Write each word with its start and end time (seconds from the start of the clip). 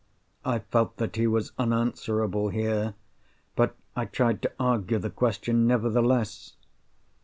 I 0.43 0.57
felt 0.57 0.97
that 0.97 1.15
he 1.15 1.27
was 1.27 1.51
unanswerable, 1.59 2.49
here; 2.49 2.95
but 3.55 3.75
I 3.95 4.05
tried 4.05 4.41
to 4.41 4.51
argue 4.59 4.97
the 4.97 5.11
question, 5.11 5.67
nevertheless. 5.67 6.55